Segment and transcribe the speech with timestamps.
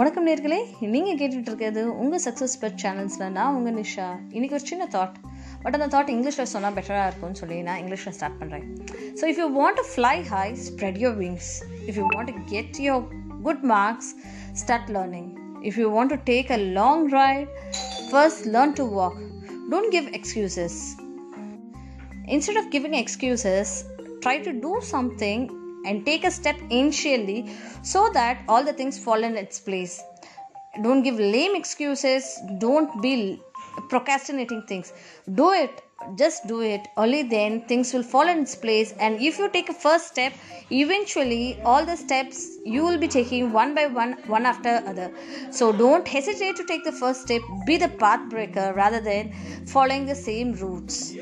[0.00, 0.58] வணக்கம் நேர்களே
[0.90, 4.06] நீங்கள் கேட்டுட்டு இருக்கிறது உங்கள் சக்ஸஸ் பெட் சேனல்ஸில் நான் உங்கள் நிஷா.
[4.30, 5.16] இன்றைக்கி ஒரு சின்ன தாட்
[5.62, 8.64] பட் அந்த தாட் இங்கிலீஷில் சொன்னால் பெட்டராக இருக்கும்னு சொல்லி நான் இங்கிலீஷில் ஸ்டார்ட் பண்ணுறேன்
[9.20, 11.50] so if you want to fly high spread your wings
[11.86, 13.04] if you want to get your
[13.42, 14.10] good marks
[14.52, 15.28] start learning
[15.62, 17.50] if you want to take a long ride
[18.12, 19.18] first learn to walk
[19.70, 20.96] don't give excuses
[22.26, 23.74] instead of giving excuses
[24.20, 25.46] try to do something
[25.86, 27.50] and take a step initially
[27.82, 30.02] so that all the things fall in its place.
[30.82, 32.38] Don't give lame excuses.
[32.58, 33.40] Don't be
[33.88, 34.92] procrastinating things.
[35.34, 35.82] Do it.
[36.16, 36.88] Just do it.
[36.96, 38.94] Only then things will fall in its place.
[38.98, 40.32] And if you take a first step
[40.70, 45.12] eventually all the steps you will be taking one by one one after other.
[45.50, 47.42] So don't hesitate to take the first step.
[47.66, 49.32] Be the path breaker rather than
[49.66, 51.14] following the same routes